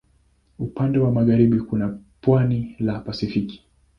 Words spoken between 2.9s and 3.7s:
Pasifiki.